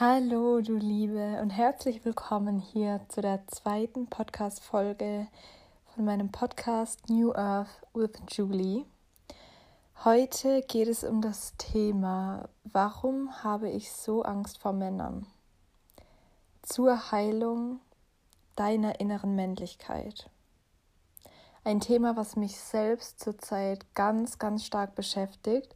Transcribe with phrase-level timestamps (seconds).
[0.00, 5.26] Hallo, du Liebe, und herzlich willkommen hier zu der zweiten Podcast-Folge
[5.92, 8.84] von meinem Podcast New Earth with Julie.
[10.04, 15.26] Heute geht es um das Thema, warum habe ich so Angst vor Männern?
[16.62, 17.80] Zur Heilung
[18.54, 20.30] deiner inneren Männlichkeit.
[21.64, 25.74] Ein Thema, was mich selbst zurzeit ganz, ganz stark beschäftigt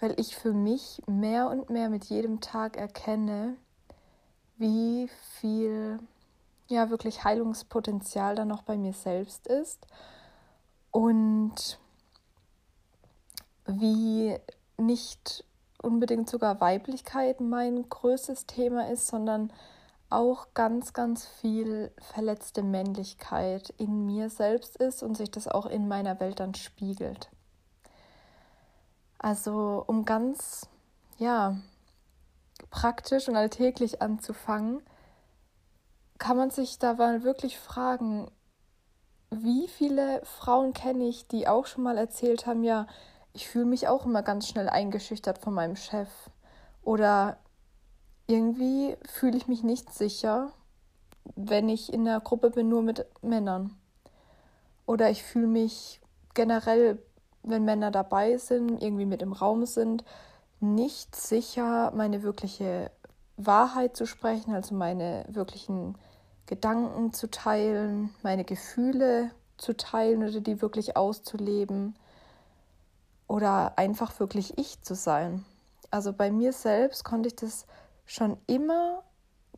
[0.00, 3.56] weil ich für mich mehr und mehr mit jedem Tag erkenne,
[4.56, 5.08] wie
[5.38, 5.98] viel
[6.68, 9.86] ja wirklich Heilungspotenzial da noch bei mir selbst ist
[10.90, 11.78] und
[13.66, 14.36] wie
[14.76, 15.44] nicht
[15.82, 19.52] unbedingt sogar Weiblichkeit mein größtes Thema ist, sondern
[20.10, 25.88] auch ganz, ganz viel verletzte Männlichkeit in mir selbst ist und sich das auch in
[25.88, 27.30] meiner Welt dann spiegelt.
[29.24, 30.68] Also um ganz,
[31.16, 31.56] ja,
[32.68, 34.82] praktisch und alltäglich anzufangen,
[36.18, 38.30] kann man sich da mal wirklich fragen,
[39.30, 42.86] wie viele Frauen kenne ich, die auch schon mal erzählt haben, ja,
[43.32, 46.10] ich fühle mich auch immer ganz schnell eingeschüchtert von meinem Chef.
[46.82, 47.38] Oder
[48.26, 50.52] irgendwie fühle ich mich nicht sicher,
[51.34, 53.74] wenn ich in der Gruppe bin, nur mit Männern.
[54.84, 56.02] Oder ich fühle mich
[56.34, 56.98] generell
[57.44, 60.04] wenn Männer dabei sind, irgendwie mit im Raum sind,
[60.60, 62.90] nicht sicher, meine wirkliche
[63.36, 65.96] Wahrheit zu sprechen, also meine wirklichen
[66.46, 71.94] Gedanken zu teilen, meine Gefühle zu teilen oder die wirklich auszuleben
[73.26, 75.44] oder einfach wirklich ich zu sein.
[75.90, 77.66] Also bei mir selbst konnte ich das
[78.04, 79.02] schon immer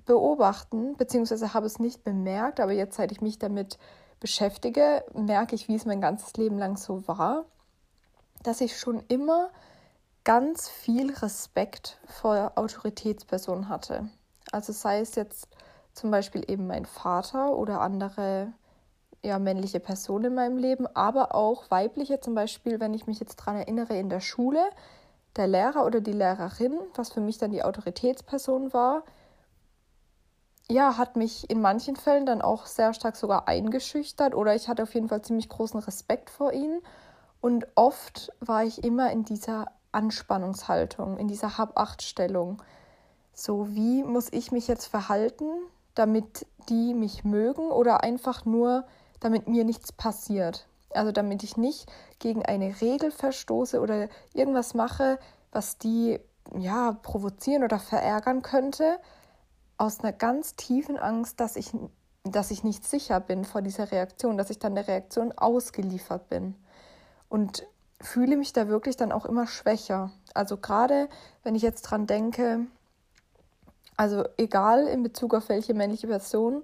[0.05, 3.79] beobachten, beziehungsweise habe es nicht bemerkt, aber jetzt, seit ich mich damit
[4.21, 7.47] beschäftige, merke ich, wie es mein ganzes Leben lang so war
[8.47, 9.51] dass ich schon immer
[10.25, 14.09] ganz viel Respekt vor Autoritätspersonen hatte.
[14.53, 15.49] Also sei es jetzt
[15.93, 18.53] zum Beispiel eben mein Vater oder andere
[19.23, 23.41] ja, männliche Personen in meinem Leben, aber auch weibliche, zum Beispiel, wenn ich mich jetzt
[23.41, 24.63] daran erinnere, in der Schule,
[25.37, 29.03] der Lehrer oder die Lehrerin, was für mich dann die Autoritätsperson war,
[30.69, 34.83] ja, hat mich in manchen Fällen dann auch sehr stark sogar eingeschüchtert oder ich hatte
[34.83, 36.81] auf jeden Fall ziemlich großen Respekt vor ihnen.
[37.47, 42.61] Und oft war ich immer in dieser Anspannungshaltung, in dieser Hab-Acht-Stellung.
[43.35, 45.45] So, wie muss ich mich jetzt verhalten,
[45.95, 48.85] damit die mich mögen oder einfach nur,
[49.21, 50.67] damit mir nichts passiert?
[50.91, 55.21] Also damit ich nicht gegen eine Regel verstoße oder irgendwas mache,
[55.53, 56.19] was die
[56.59, 58.99] ja provozieren oder verärgern könnte,
[59.79, 61.71] aus einer ganz tiefen Angst, dass ich,
[62.25, 66.57] dass ich nicht sicher bin vor dieser Reaktion, dass ich dann der Reaktion ausgeliefert bin
[67.29, 67.67] und
[68.01, 70.11] fühle mich da wirklich dann auch immer schwächer.
[70.35, 71.09] Also gerade
[71.43, 72.67] wenn ich jetzt dran denke,
[73.97, 76.63] also egal in Bezug auf welche männliche Person,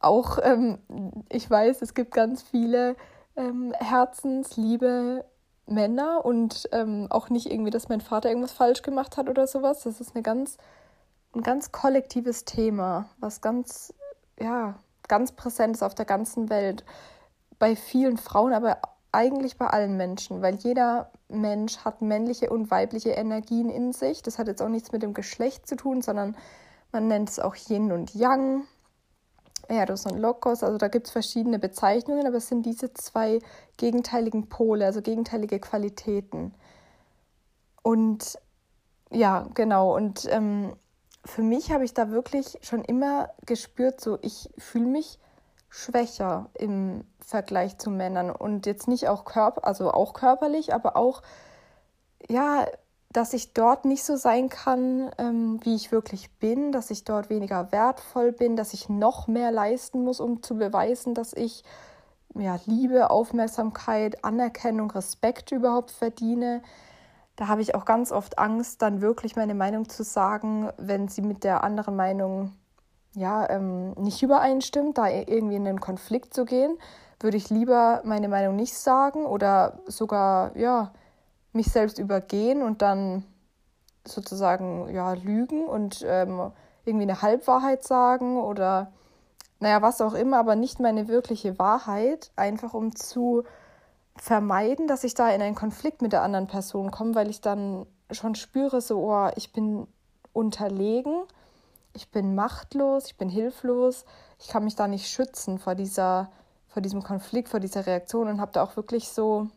[0.00, 0.78] auch ähm,
[1.28, 2.96] ich weiß, es gibt ganz viele
[3.36, 5.24] ähm, herzensliebe
[5.66, 9.82] Männer und ähm, auch nicht irgendwie, dass mein Vater irgendwas falsch gemacht hat oder sowas.
[9.82, 10.58] Das ist eine ganz,
[11.34, 13.94] ein ganz kollektives Thema, was ganz,
[14.38, 14.78] ja,
[15.08, 16.84] ganz präsent ist auf der ganzen Welt.
[17.58, 18.78] Bei vielen Frauen, aber
[19.14, 24.22] eigentlich bei allen Menschen, weil jeder Mensch hat männliche und weibliche Energien in sich.
[24.22, 26.36] Das hat jetzt auch nichts mit dem Geschlecht zu tun, sondern
[26.92, 28.64] man nennt es auch Yin und Yang,
[29.68, 30.62] Eros und Lokos.
[30.62, 33.40] Also da gibt es verschiedene Bezeichnungen, aber es sind diese zwei
[33.76, 36.54] gegenteiligen Pole, also gegenteilige Qualitäten.
[37.82, 38.38] Und
[39.10, 39.94] ja, genau.
[39.94, 40.74] Und ähm,
[41.24, 45.18] für mich habe ich da wirklich schon immer gespürt, so ich fühle mich
[45.74, 51.22] schwächer im Vergleich zu Männern und jetzt nicht auch körper, also auch körperlich, aber auch
[52.28, 52.66] ja,
[53.10, 57.28] dass ich dort nicht so sein kann, ähm, wie ich wirklich bin, dass ich dort
[57.28, 61.64] weniger wertvoll bin, dass ich noch mehr leisten muss, um zu beweisen, dass ich
[62.36, 66.62] ja, Liebe, Aufmerksamkeit, Anerkennung, Respekt überhaupt verdiene.
[67.36, 71.22] Da habe ich auch ganz oft Angst, dann wirklich meine Meinung zu sagen, wenn sie
[71.22, 72.52] mit der anderen Meinung
[73.14, 76.78] ja, ähm, nicht übereinstimmt, da irgendwie in einen Konflikt zu gehen,
[77.20, 80.92] würde ich lieber meine Meinung nicht sagen oder sogar, ja,
[81.52, 83.24] mich selbst übergehen und dann
[84.06, 86.50] sozusagen, ja, lügen und ähm,
[86.84, 88.92] irgendwie eine Halbwahrheit sagen oder,
[89.60, 93.44] naja, was auch immer, aber nicht meine wirkliche Wahrheit, einfach um zu
[94.16, 97.86] vermeiden, dass ich da in einen Konflikt mit der anderen Person komme, weil ich dann
[98.10, 99.86] schon spüre, so, oh, ich bin
[100.32, 101.22] unterlegen
[101.94, 104.04] ich bin machtlos, ich bin hilflos,
[104.38, 106.30] ich kann mich da nicht schützen vor dieser,
[106.68, 109.48] vor diesem Konflikt, vor dieser Reaktion und habe da auch wirklich so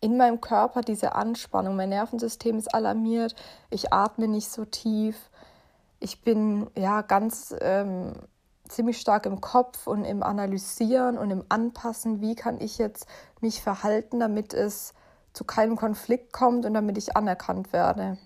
[0.00, 1.76] in meinem Körper diese Anspannung.
[1.76, 3.34] Mein Nervensystem ist alarmiert,
[3.70, 5.30] ich atme nicht so tief,
[6.00, 8.12] Ich bin ja ganz ähm,
[8.68, 13.06] ziemlich stark im Kopf und im Analysieren und im Anpassen, wie kann ich jetzt
[13.40, 14.92] mich verhalten, damit es
[15.32, 18.18] zu keinem Konflikt kommt und damit ich anerkannt werde.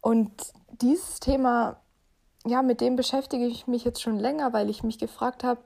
[0.00, 0.52] Und
[0.82, 1.76] dieses Thema,
[2.44, 5.60] ja, mit dem beschäftige ich mich jetzt schon länger, weil ich mich gefragt habe,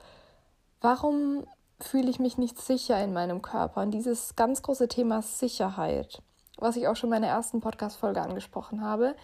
[0.80, 1.46] warum
[1.80, 3.82] fühle ich mich nicht sicher in meinem Körper?
[3.82, 6.22] Und dieses ganz große Thema Sicherheit,
[6.58, 9.14] was ich auch schon in meiner ersten Podcast-Folge angesprochen habe.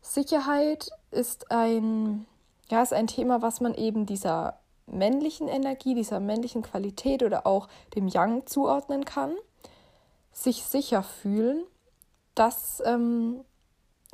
[0.00, 2.26] Sicherheit ist ein,
[2.70, 7.68] ja, ist ein Thema, was man eben dieser männlichen Energie, dieser männlichen Qualität oder auch
[7.94, 9.34] dem Yang zuordnen kann.
[10.32, 11.62] Sich sicher fühlen,
[12.34, 13.44] das ähm,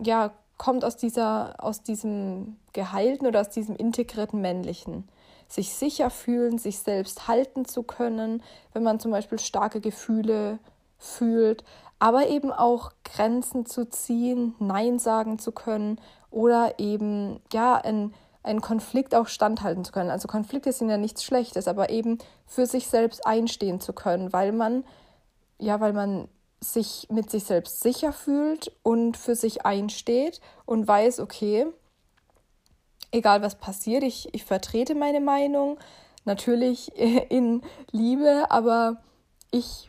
[0.00, 5.08] ja, kommt aus, dieser, aus diesem geheilten oder aus diesem integrierten männlichen
[5.48, 8.42] sich sicher fühlen, sich selbst halten zu können,
[8.74, 10.58] wenn man zum Beispiel starke Gefühle
[10.98, 11.64] fühlt,
[11.98, 15.98] aber eben auch Grenzen zu ziehen, Nein sagen zu können
[16.30, 18.14] oder eben ja ein
[18.44, 20.10] einen Konflikt auch standhalten zu können.
[20.10, 24.52] Also Konflikte sind ja nichts Schlechtes, aber eben für sich selbst einstehen zu können, weil
[24.52, 24.84] man
[25.58, 26.28] ja, weil man
[26.60, 31.66] sich mit sich selbst sicher fühlt und für sich einsteht und weiß, okay,
[33.12, 35.78] egal was passiert, ich, ich vertrete meine Meinung,
[36.24, 36.92] natürlich
[37.30, 39.02] in Liebe, aber
[39.50, 39.88] ich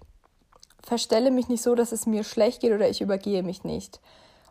[0.82, 4.00] verstelle mich nicht so, dass es mir schlecht geht oder ich übergehe mich nicht.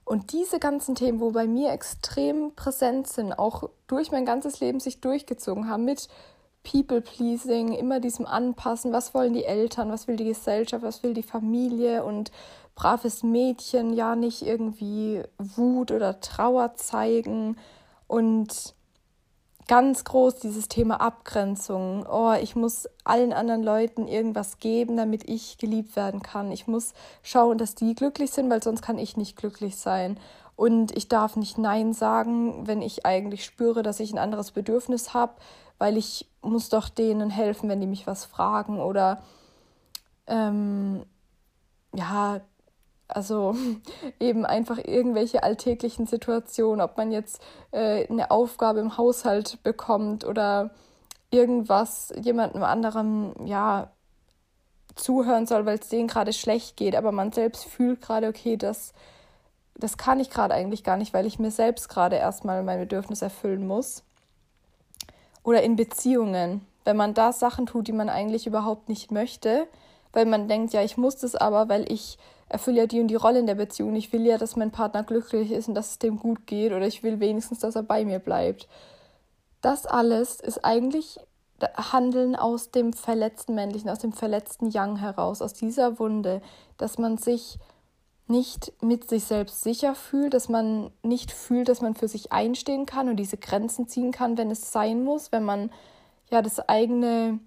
[0.04, 4.80] Und diese ganzen Themen, wo bei mir extrem präsent sind, auch durch mein ganzes Leben
[4.80, 6.08] sich durchgezogen haben, mit
[6.70, 11.22] People-Pleasing, immer diesem Anpassen, was wollen die Eltern, was will die Gesellschaft, was will die
[11.22, 12.30] Familie und
[12.74, 17.56] braves Mädchen, ja nicht irgendwie Wut oder Trauer zeigen
[18.06, 18.74] und
[19.66, 22.06] ganz groß dieses Thema Abgrenzung.
[22.10, 26.52] Oh, ich muss allen anderen Leuten irgendwas geben, damit ich geliebt werden kann.
[26.52, 26.92] Ich muss
[27.22, 30.18] schauen, dass die glücklich sind, weil sonst kann ich nicht glücklich sein.
[30.56, 35.14] Und ich darf nicht Nein sagen, wenn ich eigentlich spüre, dass ich ein anderes Bedürfnis
[35.14, 35.34] habe,
[35.78, 39.22] weil ich muss doch denen helfen, wenn die mich was fragen oder
[40.26, 41.04] ähm,
[41.94, 42.40] ja,
[43.08, 43.56] also
[44.20, 47.40] eben einfach irgendwelche alltäglichen Situationen, ob man jetzt
[47.70, 50.70] äh, eine Aufgabe im Haushalt bekommt oder
[51.30, 53.90] irgendwas jemandem anderem ja
[54.94, 58.92] zuhören soll, weil es denen gerade schlecht geht, aber man selbst fühlt gerade, okay, das,
[59.74, 63.22] das kann ich gerade eigentlich gar nicht, weil ich mir selbst gerade erstmal mein Bedürfnis
[63.22, 64.02] erfüllen muss.
[65.48, 69.66] Oder in Beziehungen, wenn man da Sachen tut, die man eigentlich überhaupt nicht möchte,
[70.12, 72.18] weil man denkt, ja, ich muss das aber, weil ich
[72.50, 73.96] erfülle ja die und die Rolle in der Beziehung.
[73.96, 76.86] Ich will ja, dass mein Partner glücklich ist und dass es dem gut geht oder
[76.86, 78.68] ich will wenigstens, dass er bei mir bleibt.
[79.62, 81.18] Das alles ist eigentlich
[81.92, 86.42] Handeln aus dem verletzten Männlichen, aus dem verletzten Yang heraus, aus dieser Wunde,
[86.76, 87.58] dass man sich
[88.28, 92.86] nicht mit sich selbst sicher fühlt, dass man nicht fühlt, dass man für sich einstehen
[92.86, 95.70] kann und diese Grenzen ziehen kann, wenn es sein muss, wenn man
[96.30, 97.40] ja das eigene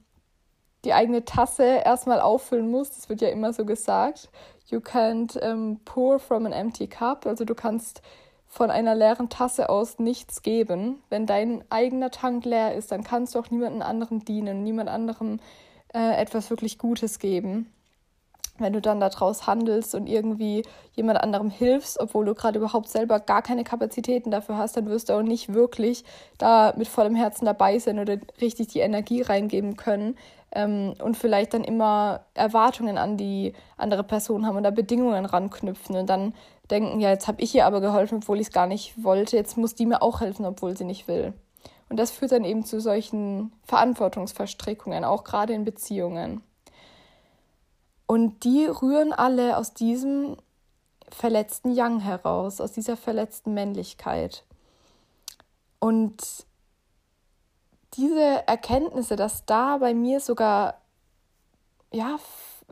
[0.83, 2.89] die eigene Tasse erstmal auffüllen muss.
[2.89, 4.29] Das wird ja immer so gesagt.
[4.67, 7.25] You can't um, pour from an empty cup.
[7.25, 8.01] Also du kannst
[8.47, 11.01] von einer leeren Tasse aus nichts geben.
[11.09, 15.39] Wenn dein eigener Tank leer ist, dann kannst du auch niemandem anderen dienen, niemand anderem
[15.93, 17.71] äh, etwas wirklich Gutes geben.
[18.62, 20.63] Wenn du dann daraus handelst und irgendwie
[20.94, 25.10] jemand anderem hilfst, obwohl du gerade überhaupt selber gar keine Kapazitäten dafür hast, dann wirst
[25.10, 26.03] du auch nicht wirklich
[26.38, 30.15] da mit vollem Herzen dabei sein oder richtig die Energie reingeben können,
[30.53, 36.10] ähm, und vielleicht dann immer Erwartungen an die andere Person haben da Bedingungen ranknüpfen und
[36.10, 36.34] dann
[36.70, 39.58] denken, ja, jetzt habe ich ihr aber geholfen, obwohl ich es gar nicht wollte, jetzt
[39.58, 41.34] muss die mir auch helfen, obwohl sie nicht will.
[41.89, 46.41] Und das führt dann eben zu solchen Verantwortungsverstrickungen, auch gerade in Beziehungen.
[48.12, 50.36] Und die rühren alle aus diesem
[51.08, 54.44] verletzten Yang heraus, aus dieser verletzten Männlichkeit.
[55.80, 56.22] Und
[57.94, 60.82] diese Erkenntnisse, dass da bei mir sogar,
[61.94, 62.20] ja,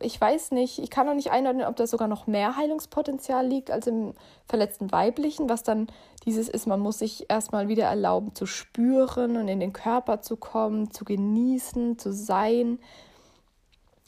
[0.01, 3.71] ich weiß nicht, ich kann noch nicht einordnen, ob da sogar noch mehr Heilungspotenzial liegt
[3.71, 4.15] als im
[4.45, 5.87] verletzten Weiblichen, was dann
[6.25, 10.35] dieses ist, man muss sich erstmal wieder erlauben zu spüren und in den Körper zu
[10.35, 12.77] kommen, zu genießen, zu sein.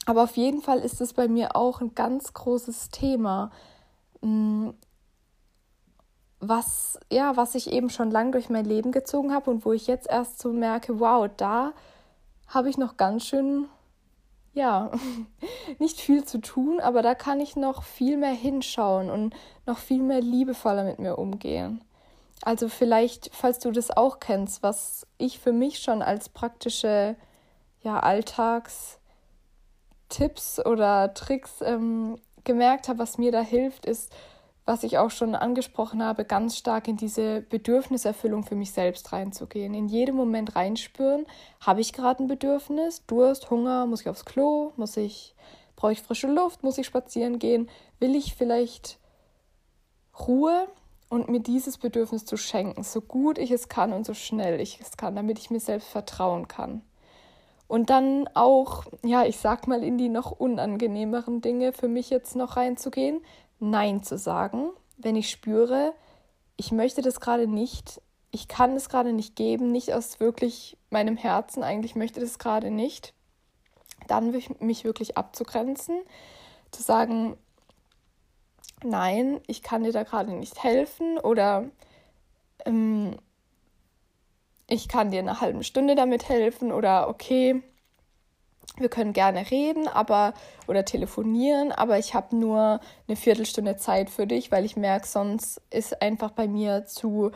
[0.06, 3.50] Aber auf jeden Fall ist es bei mir auch ein ganz großes Thema,
[4.20, 4.70] mm,
[6.40, 9.86] was, ja, was ich eben schon lang durch mein Leben gezogen habe und wo ich
[9.86, 11.72] jetzt erst so merke, wow, da
[12.48, 13.68] habe ich noch ganz schön,
[14.52, 14.90] ja,
[15.78, 19.34] nicht viel zu tun, aber da kann ich noch viel mehr hinschauen und
[19.66, 21.84] noch viel mehr liebevoller mit mir umgehen.
[22.44, 27.14] Also vielleicht, falls du das auch kennst, was ich für mich schon als praktische
[27.82, 28.00] ja,
[30.12, 34.12] Alltagstipps oder Tricks ähm, gemerkt habe, was mir da hilft, ist,
[34.64, 39.74] was ich auch schon angesprochen habe, ganz stark in diese Bedürfniserfüllung für mich selbst reinzugehen.
[39.74, 41.26] In jedem Moment reinspüren,
[41.60, 45.34] habe ich gerade ein Bedürfnis, Durst, Hunger, muss ich aufs Klo, muss ich,
[45.74, 48.98] brauche ich frische Luft, muss ich spazieren gehen, will ich vielleicht
[50.26, 50.68] Ruhe
[51.08, 54.80] und mir dieses Bedürfnis zu schenken, so gut ich es kann und so schnell ich
[54.80, 56.82] es kann, damit ich mir selbst vertrauen kann.
[57.72, 62.36] Und dann auch, ja, ich sag mal, in die noch unangenehmeren Dinge für mich jetzt
[62.36, 63.24] noch reinzugehen,
[63.60, 65.94] Nein zu sagen, wenn ich spüre,
[66.58, 71.16] ich möchte das gerade nicht, ich kann es gerade nicht geben, nicht aus wirklich meinem
[71.16, 73.14] Herzen, eigentlich möchte das gerade nicht,
[74.06, 76.02] dann mich wirklich abzugrenzen,
[76.72, 77.38] zu sagen,
[78.84, 81.64] nein, ich kann dir da gerade nicht helfen oder
[82.66, 83.16] ähm,
[84.72, 87.62] ich kann dir eine halbe Stunde damit helfen oder okay,
[88.78, 90.32] wir können gerne reden, aber
[90.66, 95.60] oder telefonieren, aber ich habe nur eine Viertelstunde Zeit für dich, weil ich merke, sonst
[95.70, 97.32] ist einfach bei mir zu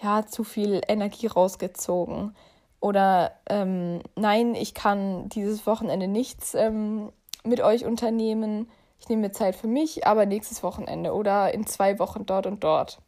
[0.00, 2.36] ja zu viel Energie rausgezogen.
[2.80, 8.70] Oder ähm, nein, ich kann dieses Wochenende nichts ähm, mit euch unternehmen.
[9.00, 12.62] Ich nehme mir Zeit für mich, aber nächstes Wochenende oder in zwei Wochen dort und
[12.62, 13.00] dort.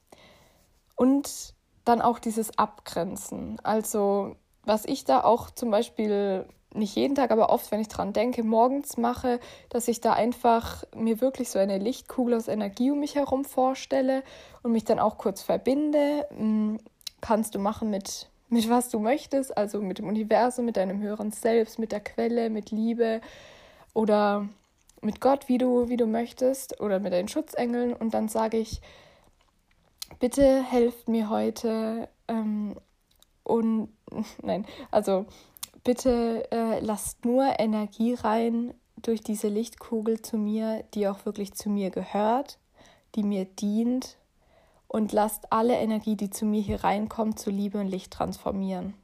[0.96, 3.58] Und dann auch dieses Abgrenzen.
[3.62, 8.12] Also was ich da auch zum Beispiel nicht jeden Tag, aber oft, wenn ich dran
[8.12, 13.00] denke, morgens mache, dass ich da einfach mir wirklich so eine Lichtkugel aus Energie um
[13.00, 14.22] mich herum vorstelle
[14.62, 16.26] und mich dann auch kurz verbinde.
[16.36, 16.78] Hm,
[17.20, 21.32] kannst du machen mit, mit was du möchtest, also mit dem Universum, mit deinem höheren
[21.32, 23.20] Selbst, mit der Quelle, mit Liebe
[23.92, 24.48] oder
[25.00, 27.94] mit Gott, wie du, wie du möchtest, oder mit deinen Schutzengeln.
[27.94, 28.80] Und dann sage ich,
[30.20, 32.76] bitte helft mir heute ähm,
[33.42, 33.88] und
[34.42, 35.26] nein, also
[35.82, 41.70] bitte äh, lasst nur Energie rein durch diese Lichtkugel zu mir, die auch wirklich zu
[41.70, 42.58] mir gehört,
[43.16, 44.18] die mir dient
[44.86, 48.94] und lasst alle Energie, die zu mir hier reinkommt, zu Liebe und Licht transformieren.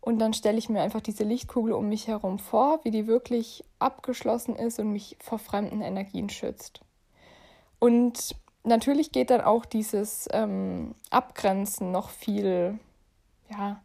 [0.00, 3.62] Und dann stelle ich mir einfach diese Lichtkugel um mich herum vor, wie die wirklich
[3.78, 6.80] abgeschlossen ist und mich vor fremden Energien schützt.
[7.78, 12.78] Und natürlich geht dann auch dieses ähm, Abgrenzen noch viel,
[13.50, 13.80] ja,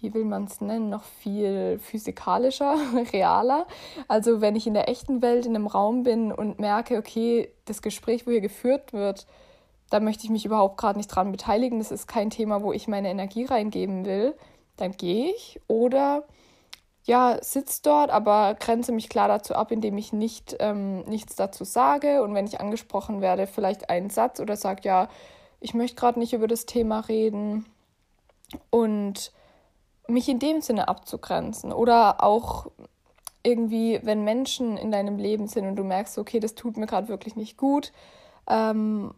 [0.00, 2.76] wie will man es nennen, noch viel physikalischer,
[3.12, 3.66] realer.
[4.08, 7.82] Also wenn ich in der echten Welt in einem Raum bin und merke, okay, das
[7.82, 9.26] Gespräch, wo hier geführt wird,
[9.90, 12.88] da möchte ich mich überhaupt gerade nicht dran beteiligen, das ist kein Thema, wo ich
[12.88, 14.34] meine Energie reingeben will,
[14.76, 15.60] dann gehe ich.
[15.68, 16.24] Oder
[17.04, 21.64] ja, sitze dort, aber grenze mich klar dazu ab, indem ich nicht, ähm, nichts dazu
[21.64, 22.22] sage.
[22.22, 25.08] Und wenn ich angesprochen werde, vielleicht einen Satz oder sage, ja,
[25.60, 27.66] ich möchte gerade nicht über das Thema reden.
[28.70, 29.32] Und
[30.08, 31.72] mich in dem Sinne abzugrenzen.
[31.72, 32.66] Oder auch
[33.42, 37.08] irgendwie, wenn Menschen in deinem Leben sind und du merkst, okay, das tut mir gerade
[37.08, 37.92] wirklich nicht gut,
[38.48, 39.14] ähm,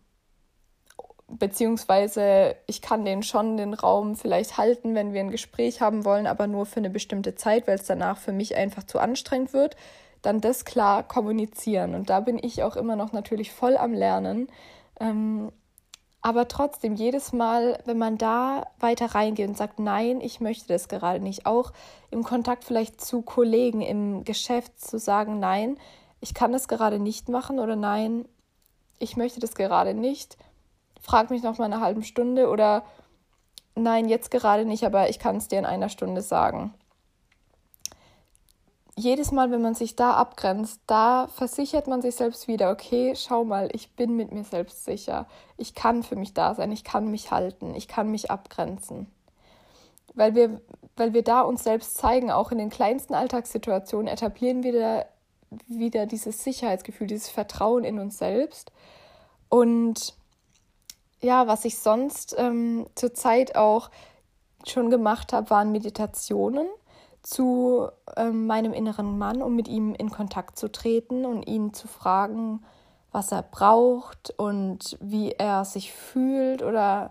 [1.28, 6.26] beziehungsweise ich kann denen schon den Raum vielleicht halten, wenn wir ein Gespräch haben wollen,
[6.26, 9.76] aber nur für eine bestimmte Zeit, weil es danach für mich einfach zu anstrengend wird,
[10.22, 11.94] dann das klar kommunizieren.
[11.94, 14.48] Und da bin ich auch immer noch natürlich voll am Lernen.
[15.00, 15.50] Ähm,
[16.26, 20.88] aber trotzdem, jedes Mal, wenn man da weiter reingeht und sagt, nein, ich möchte das
[20.88, 21.72] gerade nicht, auch
[22.10, 25.76] im Kontakt vielleicht zu Kollegen im Geschäft zu sagen, nein,
[26.20, 28.26] ich kann das gerade nicht machen oder nein,
[28.98, 30.38] ich möchte das gerade nicht,
[31.04, 32.84] frag mich noch mal eine halbe Stunde oder
[33.74, 36.74] nein, jetzt gerade nicht, aber ich kann es dir in einer Stunde sagen
[38.96, 43.44] jedes Mal, wenn man sich da abgrenzt, da versichert man sich selbst wieder, okay, schau
[43.44, 45.26] mal, ich bin mit mir selbst sicher.
[45.56, 49.08] Ich kann für mich da sein, ich kann mich halten, ich kann mich abgrenzen.
[50.14, 50.60] Weil wir,
[50.96, 55.04] weil wir da uns selbst zeigen, auch in den kleinsten Alltagssituationen etablieren wir da
[55.66, 58.70] wieder dieses Sicherheitsgefühl, dieses Vertrauen in uns selbst.
[59.48, 60.14] Und
[61.24, 63.90] ja, was ich sonst ähm, zur Zeit auch
[64.66, 66.66] schon gemacht habe, waren Meditationen
[67.22, 71.88] zu ähm, meinem inneren Mann, um mit ihm in Kontakt zu treten und ihn zu
[71.88, 72.62] fragen,
[73.12, 77.10] was er braucht und wie er sich fühlt oder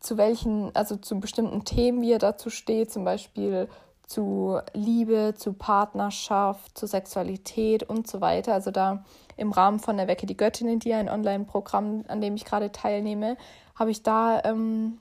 [0.00, 3.68] zu welchen, also zu bestimmten Themen, wie er dazu steht, zum Beispiel
[4.06, 8.52] zu Liebe, zu Partnerschaft, zu Sexualität und so weiter.
[8.52, 9.04] Also da
[9.36, 12.72] im Rahmen von der Wecke die Göttin in dir, ein Online-Programm, an dem ich gerade
[12.72, 13.36] teilnehme,
[13.74, 14.98] habe ich da ähm,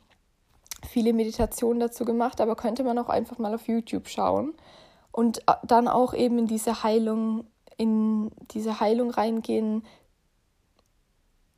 [0.88, 4.54] viele Meditationen dazu gemacht, aber könnte man auch einfach mal auf YouTube schauen
[5.12, 7.46] und äh, dann auch eben in diese Heilung,
[7.78, 9.84] in diese Heilung reingehen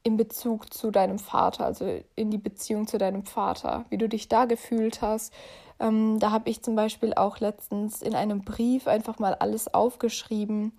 [0.04, 4.30] in Bezug zu deinem Vater, also in die Beziehung zu deinem Vater, wie du dich
[4.30, 5.34] da gefühlt hast.
[5.80, 10.74] Ähm, da habe ich zum Beispiel auch letztens in einem Brief einfach mal alles aufgeschrieben,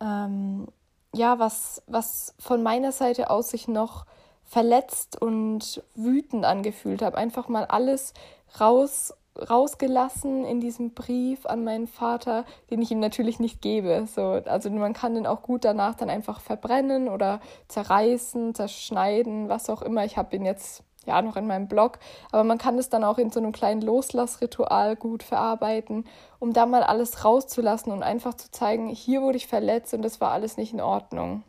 [0.00, 0.66] ähm,
[1.14, 4.06] ja, was, was von meiner Seite aus sich noch
[4.44, 7.16] verletzt und wütend angefühlt habe.
[7.16, 8.12] Einfach mal alles
[8.60, 9.14] raus,
[9.48, 14.06] rausgelassen in diesem Brief an meinen Vater, den ich ihm natürlich nicht gebe.
[14.06, 19.70] So, also man kann den auch gut danach dann einfach verbrennen oder zerreißen, zerschneiden, was
[19.70, 20.04] auch immer.
[20.04, 21.98] Ich habe ihn jetzt ja noch in meinem Blog,
[22.30, 26.04] aber man kann es dann auch in so einem kleinen Loslassritual gut verarbeiten,
[26.38, 30.20] um da mal alles rauszulassen und einfach zu zeigen, hier wurde ich verletzt und das
[30.20, 31.42] war alles nicht in Ordnung.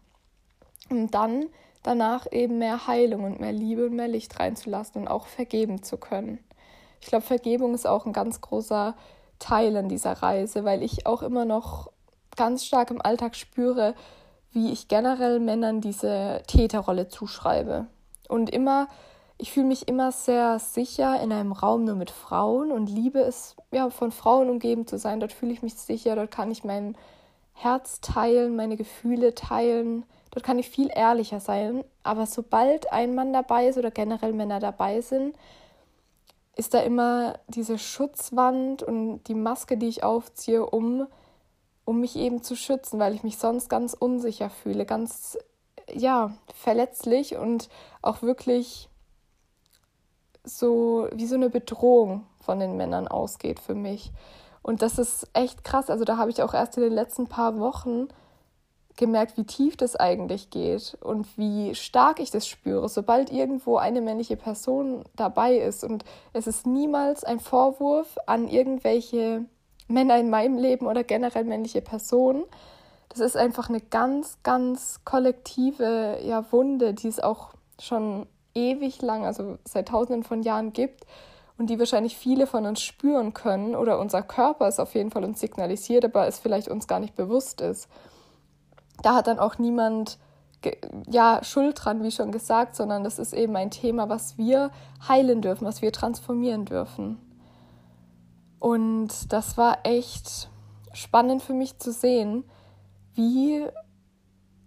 [0.89, 1.45] Und dann
[1.83, 5.97] danach eben mehr Heilung und mehr Liebe und mehr Licht reinzulassen und auch vergeben zu
[5.97, 6.39] können.
[7.01, 8.95] Ich glaube, Vergebung ist auch ein ganz großer
[9.39, 11.91] Teil in dieser Reise, weil ich auch immer noch
[12.35, 13.93] ganz stark im Alltag spüre,
[14.51, 17.87] wie ich generell Männern diese Täterrolle zuschreibe.
[18.29, 18.87] Und immer
[19.37, 23.55] ich fühle mich immer sehr sicher in einem Raum nur mit Frauen und liebe es,
[23.71, 25.19] ja, von Frauen umgeben zu sein.
[25.19, 26.95] Dort fühle ich mich sicher, dort kann ich mein
[27.53, 31.83] Herz teilen, meine Gefühle teilen, dort kann ich viel ehrlicher sein.
[32.03, 35.35] Aber sobald ein Mann dabei ist oder generell Männer dabei sind,
[36.55, 41.07] ist da immer diese Schutzwand und die Maske, die ich aufziehe, um,
[41.85, 45.37] um mich eben zu schützen, weil ich mich sonst ganz unsicher fühle, ganz
[45.91, 47.69] ja, verletzlich und
[48.01, 48.89] auch wirklich
[50.43, 54.11] so wie so eine Bedrohung von den Männern ausgeht für mich.
[54.61, 55.89] Und das ist echt krass.
[55.89, 58.07] Also da habe ich auch erst in den letzten paar Wochen
[58.95, 64.01] gemerkt, wie tief das eigentlich geht und wie stark ich das spüre, sobald irgendwo eine
[64.01, 65.83] männliche Person dabei ist.
[65.83, 69.45] Und es ist niemals ein Vorwurf an irgendwelche
[69.87, 72.43] Männer in meinem Leben oder generell männliche Personen.
[73.09, 79.25] Das ist einfach eine ganz, ganz kollektive ja, Wunde, die es auch schon ewig lang,
[79.25, 81.05] also seit tausenden von Jahren gibt
[81.57, 85.23] und die wahrscheinlich viele von uns spüren können oder unser Körper es auf jeden Fall
[85.23, 87.87] uns signalisiert, aber es vielleicht uns gar nicht bewusst ist.
[89.01, 90.17] Da hat dann auch niemand
[91.09, 94.71] ja Schuld dran, wie schon gesagt, sondern das ist eben ein Thema, was wir
[95.07, 97.19] heilen dürfen, was wir transformieren dürfen.
[98.59, 100.49] Und das war echt
[100.93, 102.45] spannend für mich zu sehen,
[103.13, 103.67] wie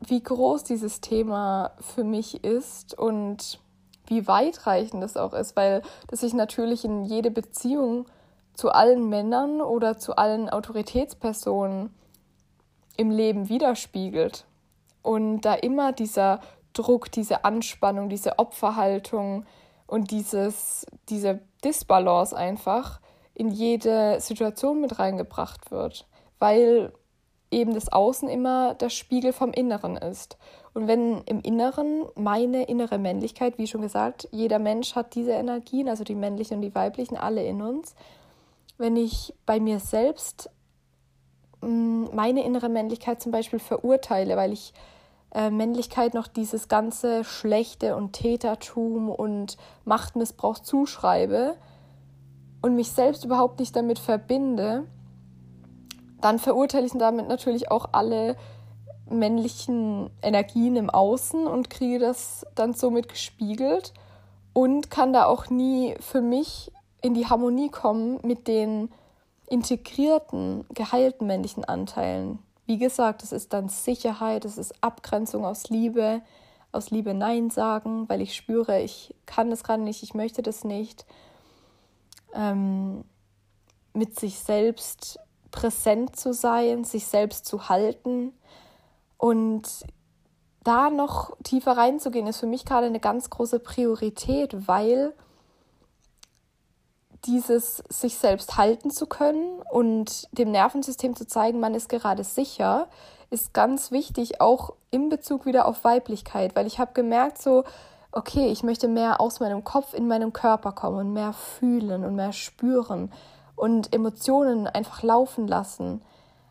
[0.01, 3.61] wie groß dieses Thema für mich ist und
[4.07, 8.07] wie weitreichend das auch ist, weil das sich natürlich in jede Beziehung
[8.55, 11.95] zu allen Männern oder zu allen Autoritätspersonen
[12.97, 14.47] im Leben widerspiegelt.
[15.03, 16.41] Und da immer dieser
[16.73, 19.45] Druck, diese Anspannung, diese Opferhaltung
[19.87, 23.01] und dieses, diese Disbalance einfach
[23.35, 26.07] in jede Situation mit reingebracht wird,
[26.39, 26.93] weil
[27.51, 30.39] eben das Außen immer der Spiegel vom Inneren ist.
[30.77, 35.89] Und wenn im Inneren meine innere Männlichkeit, wie schon gesagt, jeder Mensch hat diese Energien,
[35.89, 37.95] also die männlichen und die weiblichen, alle in uns.
[38.77, 40.51] Wenn ich bei mir selbst
[41.63, 44.75] mm, meine innere Männlichkeit zum Beispiel verurteile, weil ich
[45.31, 51.57] äh, Männlichkeit noch dieses ganze Schlechte und Tätertum und Machtmissbrauch zuschreibe
[52.61, 54.85] und mich selbst überhaupt nicht damit verbinde,
[56.21, 58.37] dann verurteile ich damit natürlich auch alle
[59.09, 63.93] männlichen Energien im Außen und kriege das dann somit gespiegelt
[64.53, 68.91] und kann da auch nie für mich in die Harmonie kommen mit den
[69.49, 72.41] integrierten, geheilten männlichen Anteilen.
[72.67, 76.21] Wie gesagt, es ist dann Sicherheit, es ist Abgrenzung aus Liebe,
[76.73, 80.65] aus Liebe Nein sagen, weil ich spüre, ich kann das gerade nicht, ich möchte das
[80.65, 81.07] nicht.
[82.35, 83.05] Ähm,
[83.95, 85.21] mit sich selbst
[85.53, 88.33] präsent zu sein, sich selbst zu halten
[89.19, 89.63] und
[90.65, 95.15] da noch tiefer reinzugehen, ist für mich gerade eine ganz große Priorität, weil
[97.25, 102.89] dieses sich selbst halten zu können und dem Nervensystem zu zeigen, man ist gerade sicher,
[103.31, 107.65] ist ganz wichtig, auch in Bezug wieder auf Weiblichkeit, weil ich habe gemerkt, so,
[108.13, 112.15] okay, ich möchte mehr aus meinem Kopf in meinem Körper kommen und mehr fühlen und
[112.15, 113.13] mehr spüren
[113.57, 116.03] und Emotionen einfach laufen lassen.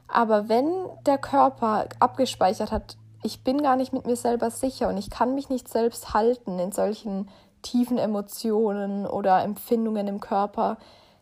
[0.08, 0.72] Aber wenn
[1.06, 5.34] der Körper abgespeichert hat, ich bin gar nicht mit mir selber sicher und ich kann
[5.34, 7.28] mich nicht selbst halten in solchen
[7.64, 10.78] tiefen Emotionen oder Empfindungen im Körper,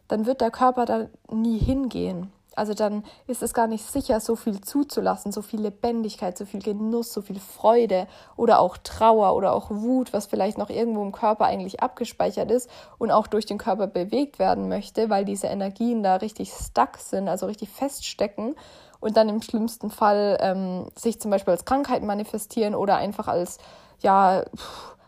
[0.09, 2.31] dann wird der Körper da nie hingehen.
[2.55, 6.61] Also dann ist es gar nicht sicher, so viel zuzulassen, so viel Lebendigkeit, so viel
[6.61, 11.11] Genuss, so viel Freude oder auch Trauer oder auch Wut, was vielleicht noch irgendwo im
[11.11, 16.03] Körper eigentlich abgespeichert ist und auch durch den Körper bewegt werden möchte, weil diese Energien
[16.03, 18.55] da richtig stuck sind, also richtig feststecken
[18.99, 23.57] und dann im schlimmsten Fall ähm, sich zum Beispiel als Krankheit manifestieren oder einfach als
[23.99, 24.45] ja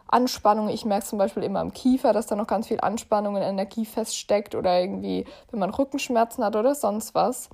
[0.07, 0.69] Anspannung.
[0.69, 3.85] Ich merke zum Beispiel immer am Kiefer, dass da noch ganz viel Anspannung und Energie
[3.85, 7.49] feststeckt oder irgendwie, wenn man Rückenschmerzen hat oder sonst was.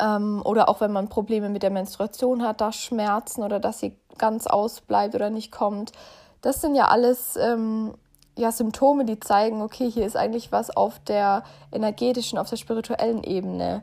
[0.00, 3.96] Ähm, oder auch wenn man Probleme mit der Menstruation hat, da Schmerzen oder dass sie
[4.18, 5.92] ganz ausbleibt oder nicht kommt.
[6.40, 7.94] Das sind ja alles ähm,
[8.36, 13.22] ja, Symptome, die zeigen, okay, hier ist eigentlich was auf der energetischen, auf der spirituellen
[13.22, 13.82] Ebene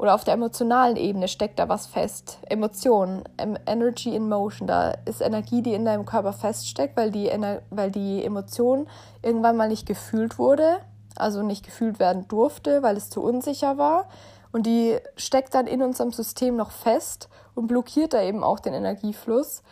[0.00, 2.38] oder auf der emotionalen Ebene steckt da was fest.
[2.48, 3.22] Emotionen,
[3.66, 7.30] Energy in Motion, da ist Energie, die in deinem Körper feststeckt, weil die,
[7.68, 8.88] weil die Emotion
[9.22, 10.78] irgendwann mal nicht gefühlt wurde,
[11.16, 14.08] also nicht gefühlt werden durfte, weil es zu unsicher war.
[14.52, 18.72] Und die steckt dann in unserem System noch fest und blockiert da eben auch den
[18.72, 19.62] Energiefluss.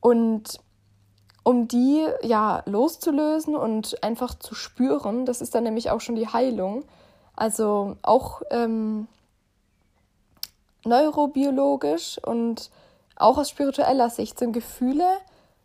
[0.00, 0.58] Und
[1.44, 6.26] um die ja loszulösen und einfach zu spüren, das ist dann nämlich auch schon die
[6.26, 6.82] Heilung.
[7.36, 9.06] Also auch ähm,
[10.84, 12.70] neurobiologisch und
[13.16, 15.06] auch aus spiritueller Sicht sind Gefühle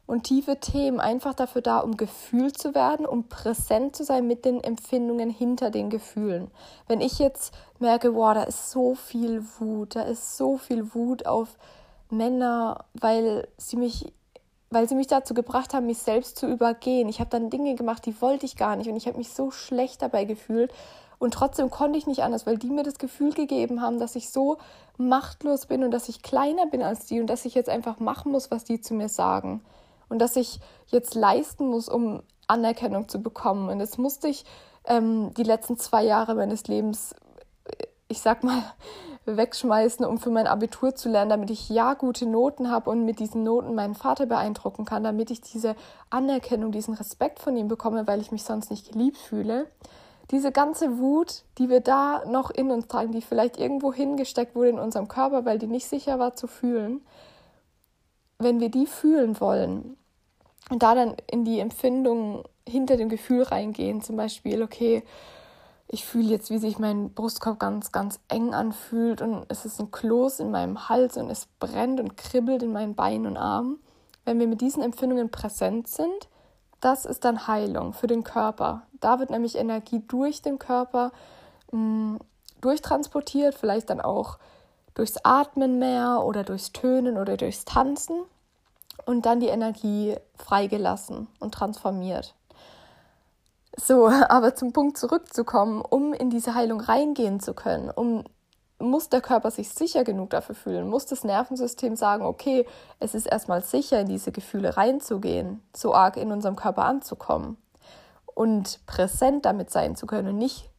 [0.05, 4.43] und tiefe Themen einfach dafür da, um gefühlt zu werden, um präsent zu sein mit
[4.43, 6.51] den Empfindungen hinter den Gefühlen.
[6.87, 11.25] Wenn ich jetzt merke, wow, da ist so viel Wut, da ist so viel Wut
[11.25, 11.57] auf
[12.09, 14.13] Männer, weil sie mich
[14.73, 17.07] weil sie mich dazu gebracht haben, mich selbst zu übergehen.
[17.07, 19.51] Ich habe dann Dinge gemacht, die wollte ich gar nicht und ich habe mich so
[19.51, 20.73] schlecht dabei gefühlt
[21.23, 24.29] und trotzdem konnte ich nicht anders, weil die mir das Gefühl gegeben haben, dass ich
[24.29, 24.57] so
[24.97, 28.33] machtlos bin und dass ich kleiner bin als die und dass ich jetzt einfach machen
[28.33, 29.63] muss, was die zu mir sagen
[30.09, 33.69] und dass ich jetzt leisten muss, um Anerkennung zu bekommen.
[33.69, 34.43] Und jetzt musste ich
[34.83, 37.15] ähm, die letzten zwei Jahre meines Lebens,
[38.09, 38.61] ich sag mal,
[39.25, 43.19] wegschmeißen, um für mein Abitur zu lernen, damit ich ja gute Noten habe und mit
[43.19, 45.77] diesen Noten meinen Vater beeindrucken kann, damit ich diese
[46.09, 49.67] Anerkennung, diesen Respekt von ihm bekomme, weil ich mich sonst nicht geliebt fühle.
[50.31, 54.69] Diese ganze Wut, die wir da noch in uns tragen, die vielleicht irgendwo hingesteckt wurde
[54.69, 57.01] in unserem Körper, weil die nicht sicher war zu fühlen,
[58.39, 59.97] wenn wir die fühlen wollen,
[60.69, 65.03] und da dann in die Empfindung hinter dem Gefühl reingehen, zum Beispiel, okay,
[65.87, 69.91] ich fühle jetzt, wie sich mein Brustkorb ganz, ganz eng anfühlt und es ist ein
[69.91, 73.79] Kloß in meinem Hals und es brennt und kribbelt in meinen Beinen und Armen.
[74.25, 76.29] Wenn wir mit diesen Empfindungen präsent sind,
[76.83, 78.83] das ist dann Heilung für den Körper.
[78.99, 81.11] Da wird nämlich Energie durch den Körper
[81.71, 82.19] mh, mm,
[82.61, 84.37] durchtransportiert, vielleicht dann auch
[84.93, 88.23] durchs Atmen mehr oder durchs Tönen oder durchs Tanzen
[89.05, 92.35] und dann die Energie freigelassen und transformiert.
[93.75, 98.23] So, aber zum Punkt zurückzukommen, um in diese Heilung reingehen zu können, um
[98.79, 102.65] muss der Körper sich sicher genug dafür fühlen, muss das Nervensystem sagen, okay,
[102.99, 107.57] es ist erstmal sicher, in diese Gefühle reinzugehen, so arg in unserem Körper anzukommen
[108.25, 110.69] und präsent damit sein zu können und nicht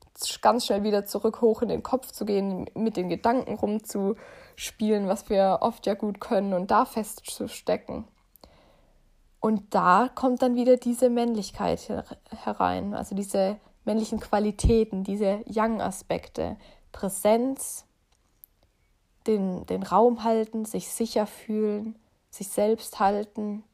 [0.43, 5.29] ganz schnell wieder zurück hoch in den Kopf zu gehen, mit den Gedanken rumzuspielen, was
[5.29, 8.05] wir oft ja gut können und da festzustecken.
[9.41, 11.89] Und da kommt dann wieder diese Männlichkeit
[12.45, 16.57] herein, also diese männlichen Qualitäten, diese Yang-Aspekte,
[16.95, 17.85] Präsenz,
[19.27, 21.97] den, den Raum halten, sich sicher fühlen,
[22.31, 23.65] sich selbst halten.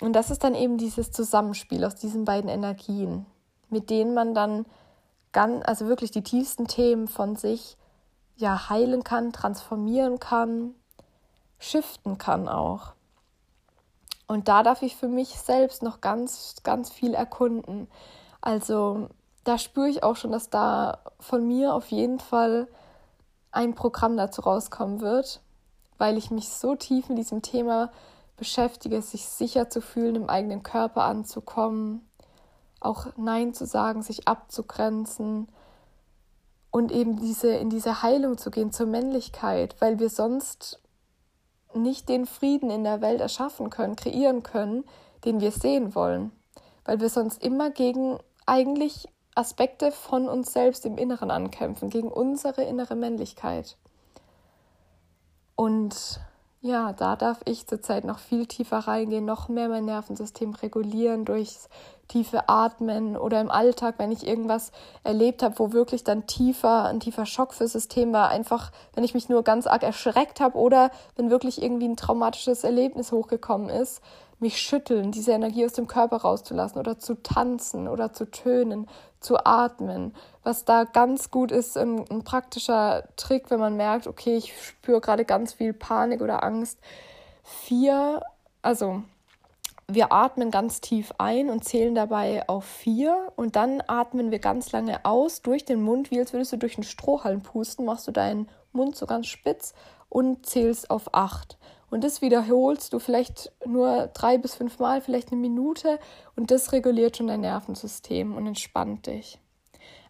[0.00, 3.26] Und das ist dann eben dieses Zusammenspiel aus diesen beiden Energien,
[3.70, 4.66] mit denen man dann
[5.32, 7.76] ganz, also wirklich die tiefsten Themen von sich
[8.36, 10.74] ja heilen kann, transformieren kann,
[11.58, 12.92] shiften kann auch.
[14.26, 17.88] Und da darf ich für mich selbst noch ganz, ganz viel erkunden.
[18.40, 19.08] Also
[19.44, 22.68] da spüre ich auch schon, dass da von mir auf jeden Fall
[23.52, 25.40] ein Programm dazu rauskommen wird,
[25.98, 27.90] weil ich mich so tief in diesem Thema
[28.36, 32.08] beschäftige, sich sicher zu fühlen, im eigenen Körper anzukommen,
[32.80, 35.48] auch Nein zu sagen, sich abzugrenzen
[36.70, 40.80] und eben diese in diese Heilung zu gehen zur Männlichkeit, weil wir sonst
[41.74, 44.84] nicht den Frieden in der Welt erschaffen können, kreieren können,
[45.24, 46.32] den wir sehen wollen,
[46.84, 52.62] weil wir sonst immer gegen eigentlich Aspekte von uns selbst im Inneren ankämpfen, gegen unsere
[52.62, 53.76] innere Männlichkeit.
[55.56, 56.20] Und
[56.60, 61.68] ja, da darf ich zurzeit noch viel tiefer reingehen, noch mehr mein Nervensystem regulieren durchs
[62.08, 67.00] tiefe Atmen oder im Alltag, wenn ich irgendwas erlebt habe, wo wirklich dann tiefer, ein
[67.00, 70.90] tiefer Schock fürs System war, einfach, wenn ich mich nur ganz arg erschreckt habe oder
[71.16, 74.00] wenn wirklich irgendwie ein traumatisches Erlebnis hochgekommen ist,
[74.40, 78.88] mich schütteln, diese Energie aus dem Körper rauszulassen oder zu tanzen oder zu tönen,
[79.20, 80.14] zu atmen.
[80.42, 85.00] Was da ganz gut ist, ein, ein praktischer Trick, wenn man merkt, okay, ich spüre
[85.00, 86.78] gerade ganz viel Panik oder Angst.
[87.42, 88.22] Vier,
[88.62, 89.02] also
[89.86, 94.72] wir atmen ganz tief ein und zählen dabei auf vier und dann atmen wir ganz
[94.72, 98.12] lange aus durch den Mund, wie als würdest du durch einen Strohhalm pusten, machst du
[98.12, 99.74] deinen Mund so ganz spitz
[100.08, 101.58] und zählst auf acht.
[101.94, 106.00] Und das wiederholst du vielleicht nur drei bis fünf Mal, vielleicht eine Minute
[106.34, 109.38] und das reguliert schon dein Nervensystem und entspannt dich.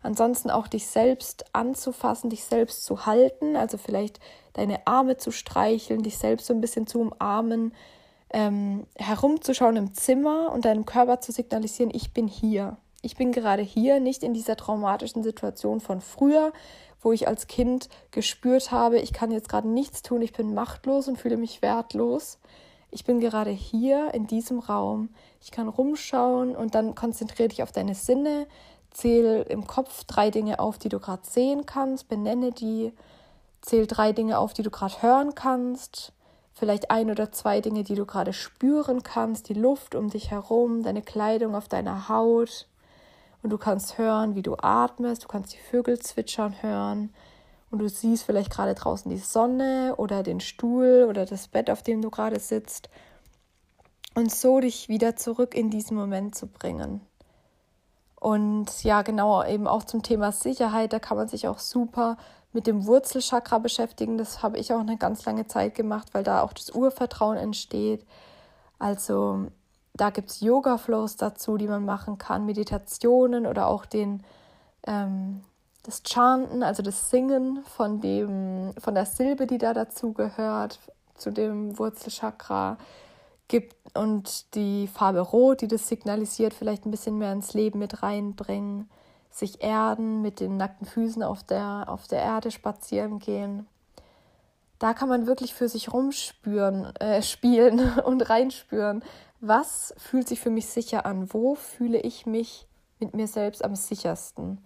[0.02, 4.18] Ansonsten auch dich selbst anzufassen, dich selbst zu halten, also vielleicht
[4.54, 7.74] deine Arme zu streicheln, dich selbst so ein bisschen zu umarmen,
[8.30, 12.78] ähm, herumzuschauen im Zimmer und deinem Körper zu signalisieren, ich bin hier.
[13.02, 16.54] Ich bin gerade hier, nicht in dieser traumatischen Situation von früher,
[17.04, 21.06] wo ich als Kind gespürt habe, ich kann jetzt gerade nichts tun, ich bin machtlos
[21.06, 22.38] und fühle mich wertlos.
[22.90, 25.08] Ich bin gerade hier in diesem Raum.
[25.40, 28.46] Ich kann rumschauen und dann konzentriere dich auf deine Sinne,
[28.90, 32.92] zähl im Kopf drei Dinge auf, die du gerade sehen kannst, benenne die,
[33.60, 36.12] zähl drei Dinge auf, die du gerade hören kannst,
[36.52, 40.82] vielleicht ein oder zwei Dinge, die du gerade spüren kannst, die Luft um dich herum,
[40.84, 42.68] deine Kleidung auf deiner Haut.
[43.44, 47.12] Und du kannst hören, wie du atmest, du kannst die Vögel zwitschern hören.
[47.70, 51.82] Und du siehst vielleicht gerade draußen die Sonne oder den Stuhl oder das Bett, auf
[51.82, 52.88] dem du gerade sitzt.
[54.14, 57.02] Und so dich wieder zurück in diesen Moment zu bringen.
[58.18, 62.16] Und ja, genau, eben auch zum Thema Sicherheit, da kann man sich auch super
[62.54, 64.16] mit dem Wurzelchakra beschäftigen.
[64.16, 68.06] Das habe ich auch eine ganz lange Zeit gemacht, weil da auch das Urvertrauen entsteht.
[68.78, 69.48] Also
[69.96, 74.24] da gibt es Yoga-Flows dazu, die man machen kann, Meditationen oder auch den,
[74.86, 75.42] ähm,
[75.84, 80.80] das Chanten, also das Singen von, dem, von der Silbe, die da dazu gehört,
[81.14, 82.76] zu dem Wurzelchakra
[83.46, 88.02] gibt und die Farbe Rot, die das signalisiert, vielleicht ein bisschen mehr ins Leben mit
[88.02, 88.90] reinbringen,
[89.30, 93.68] sich erden, mit den nackten Füßen auf der, auf der Erde spazieren gehen.
[94.80, 99.04] Da kann man wirklich für sich rumspüren, äh, spielen und reinspüren.
[99.46, 101.32] Was fühlt sich für mich sicher an?
[101.32, 102.66] Wo fühle ich mich
[102.98, 104.58] mit mir selbst am sichersten?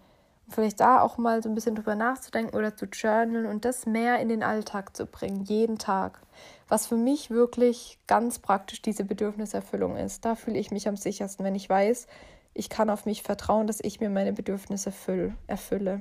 [0.48, 4.18] vielleicht da auch mal so ein bisschen drüber nachzudenken oder zu journalen und das mehr
[4.20, 6.22] in den Alltag zu bringen, jeden Tag.
[6.68, 10.24] Was für mich wirklich ganz praktisch diese Bedürfniserfüllung ist.
[10.24, 12.06] Da fühle ich mich am sichersten, wenn ich weiß,
[12.54, 16.00] ich kann auf mich vertrauen, dass ich mir meine Bedürfnisse füll, erfülle.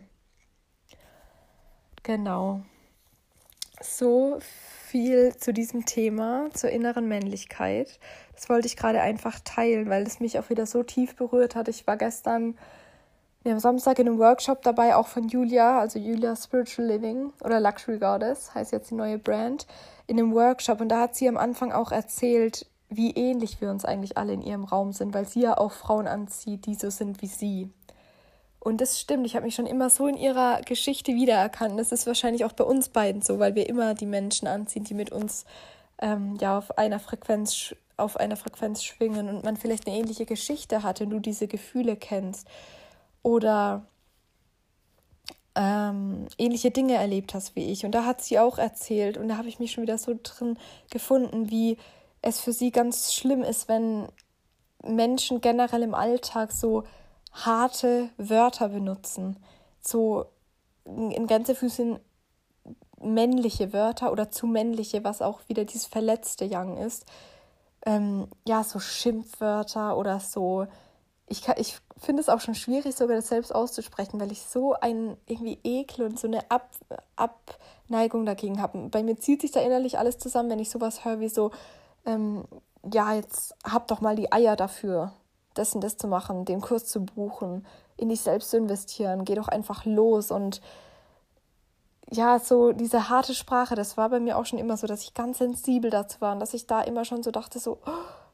[2.04, 2.62] Genau.
[3.82, 4.40] So
[4.90, 8.00] viel zu diesem Thema, zur inneren Männlichkeit.
[8.36, 11.68] Das wollte ich gerade einfach teilen, weil es mich auch wieder so tief berührt hat.
[11.68, 12.56] Ich war gestern
[13.48, 17.62] wir haben Samstag in einem Workshop dabei, auch von Julia, also Julia Spiritual Living oder
[17.62, 19.68] Luxury Goddess, heißt jetzt die neue Brand,
[20.06, 20.82] in einem Workshop.
[20.82, 24.42] Und da hat sie am Anfang auch erzählt, wie ähnlich wir uns eigentlich alle in
[24.42, 27.70] ihrem Raum sind, weil sie ja auch Frauen anzieht, die so sind wie sie.
[28.68, 31.80] Und das stimmt, ich habe mich schon immer so in ihrer Geschichte wiedererkannt.
[31.80, 34.94] Das ist wahrscheinlich auch bei uns beiden so, weil wir immer die Menschen anziehen, die
[34.94, 35.46] mit uns
[36.02, 40.84] ähm, ja auf einer Frequenz auf einer Frequenz schwingen und man vielleicht eine ähnliche Geschichte
[40.84, 42.46] hat und du diese Gefühle kennst
[43.24, 43.86] oder
[45.56, 47.86] ähm, ähnliche Dinge erlebt hast wie ich.
[47.86, 50.60] Und da hat sie auch erzählt und da habe ich mich schon wieder so drin
[50.90, 51.78] gefunden, wie
[52.22, 54.10] es für sie ganz schlimm ist, wenn
[54.84, 56.84] Menschen generell im Alltag so
[57.46, 59.38] harte Wörter benutzen,
[59.80, 60.26] so
[60.86, 62.00] in Gänsefüßchen
[63.00, 67.06] männliche Wörter oder zu männliche, was auch wieder dieses verletzte Young ist.
[67.86, 70.68] Ähm, ja, so Schimpfwörter oder so
[71.28, 75.18] ich, ich finde es auch schon schwierig, sogar das selbst auszusprechen, weil ich so einen
[75.28, 76.70] irgendwie Ekel und so eine Ab,
[77.16, 78.90] Abneigung dagegen habe.
[78.90, 81.52] Bei mir zieht sich da innerlich alles zusammen, wenn ich sowas höre wie so,
[82.06, 82.46] ähm,
[82.94, 85.12] ja, jetzt hab doch mal die Eier dafür,
[85.58, 87.66] das und das zu machen, den Kurs zu buchen,
[87.98, 90.62] in dich selbst zu investieren, geh doch einfach los und
[92.10, 95.14] ja, so diese harte Sprache, das war bei mir auch schon immer so, dass ich
[95.14, 97.80] ganz sensibel dazu war und dass ich da immer schon so dachte, so,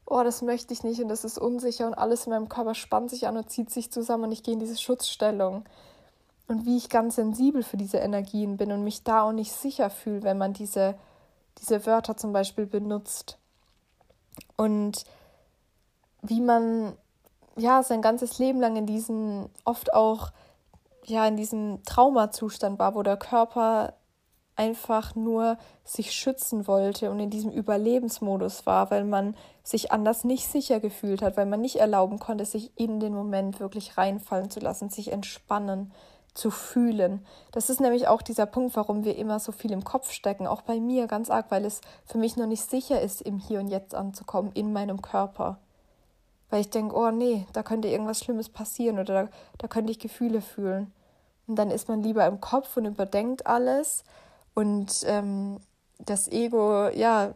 [0.06, 3.10] oh, das möchte ich nicht und das ist unsicher und alles in meinem Körper spannt
[3.10, 5.66] sich an und zieht sich zusammen und ich gehe in diese Schutzstellung.
[6.48, 9.90] Und wie ich ganz sensibel für diese Energien bin und mich da auch nicht sicher
[9.90, 10.96] fühle, wenn man diese,
[11.60, 13.38] diese Wörter zum Beispiel benutzt.
[14.58, 15.06] Und
[16.22, 16.98] wie man
[17.56, 20.32] ja sein ganzes Leben lang in diesem, oft auch
[21.06, 23.94] ja in diesem Traumazustand war, wo der Körper
[24.56, 30.48] einfach nur sich schützen wollte und in diesem Überlebensmodus war, weil man sich anders nicht
[30.48, 34.60] sicher gefühlt hat, weil man nicht erlauben konnte, sich in den Moment wirklich reinfallen zu
[34.60, 35.92] lassen, sich entspannen,
[36.34, 37.26] zu fühlen.
[37.52, 40.62] Das ist nämlich auch dieser Punkt, warum wir immer so viel im Kopf stecken, auch
[40.62, 43.68] bei mir ganz arg, weil es für mich noch nicht sicher ist, im Hier und
[43.68, 45.60] Jetzt anzukommen, in meinem Körper.
[46.54, 49.98] Weil ich denke, oh nee, da könnte irgendwas Schlimmes passieren oder da, da könnte ich
[49.98, 50.94] Gefühle fühlen.
[51.48, 54.04] Und dann ist man lieber im Kopf und überdenkt alles,
[54.54, 55.58] und ähm,
[55.98, 57.34] das Ego, ja,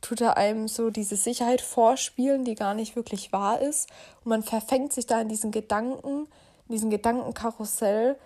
[0.00, 3.88] tut er einem so diese Sicherheit vorspielen, die gar nicht wirklich wahr ist.
[4.24, 6.26] Und man verfängt sich da in diesen Gedanken,
[6.66, 8.18] in diesem Gedankenkarussell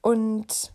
[0.00, 0.72] und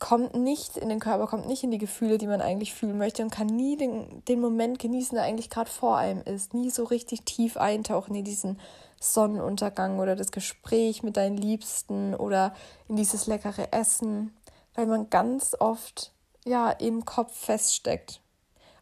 [0.00, 3.22] kommt nicht in den Körper, kommt nicht in die Gefühle, die man eigentlich fühlen möchte
[3.22, 6.54] und kann nie den, den Moment genießen, der eigentlich gerade vor einem ist.
[6.54, 8.58] Nie so richtig tief eintauchen in diesen
[8.98, 12.54] Sonnenuntergang oder das Gespräch mit deinen Liebsten oder
[12.88, 14.34] in dieses leckere Essen,
[14.74, 16.12] weil man ganz oft
[16.44, 18.20] ja im Kopf feststeckt.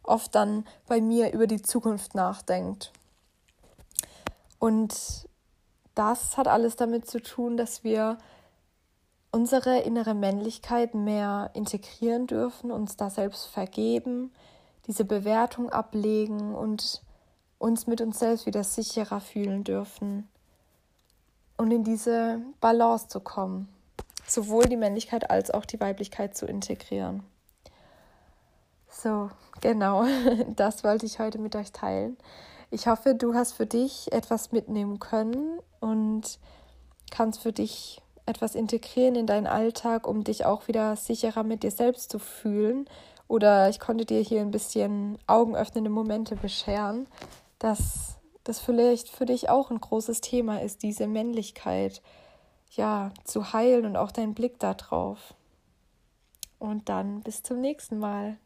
[0.03, 2.93] Oft dann bei mir über die Zukunft nachdenkt.
[4.57, 5.27] Und
[5.95, 8.17] das hat alles damit zu tun, dass wir
[9.31, 14.31] unsere innere Männlichkeit mehr integrieren dürfen, uns da selbst vergeben,
[14.87, 17.03] diese Bewertung ablegen und
[17.59, 20.27] uns mit uns selbst wieder sicherer fühlen dürfen
[21.57, 23.67] und in diese Balance zu kommen,
[24.25, 27.23] sowohl die Männlichkeit als auch die Weiblichkeit zu integrieren.
[28.89, 29.29] So,
[29.61, 30.05] genau,
[30.55, 32.17] das wollte ich heute mit euch teilen.
[32.71, 36.39] Ich hoffe, du hast für dich etwas mitnehmen können und
[37.11, 41.71] kannst für dich etwas integrieren in deinen Alltag, um dich auch wieder sicherer mit dir
[41.71, 42.85] selbst zu fühlen.
[43.27, 47.07] Oder ich konnte dir hier ein bisschen augenöffnende Momente bescheren,
[47.59, 52.01] dass das vielleicht für dich auch ein großes Thema ist, diese Männlichkeit
[52.71, 55.33] ja zu heilen und auch deinen Blick darauf.
[56.57, 58.37] Und dann bis zum nächsten Mal.